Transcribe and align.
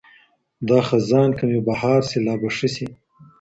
دا 0.69 0.79
خزان 0.87 1.29
که 1.37 1.43
مي 1.49 1.59
بهار 1.67 2.01
سي 2.09 2.17
لابه 2.25 2.49
ښه 2.55 2.67
سي 2.75 2.87